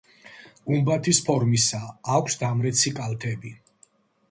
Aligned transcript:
გუმბათის 0.69 1.19
ფორმისაა, 1.27 1.93
აქვს 2.15 2.41
დამრეცი 2.47 2.95
კალთები. 3.03 3.57